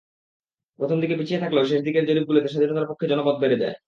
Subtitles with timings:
[0.79, 3.75] প্রথম দিকে পিছিয়ে থাকলেও শেষ দিকের জরিপগুলোতে স্বাধীনতার পক্ষে জনমত বেড়ে যায়।